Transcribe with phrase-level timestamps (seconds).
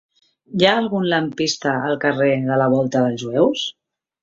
[0.61, 3.71] Hi ha algun lampista al carrer de la Volta dels Jueus?